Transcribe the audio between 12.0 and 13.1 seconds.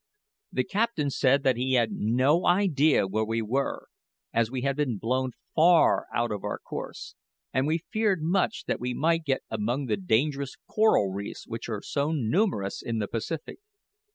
numerous in the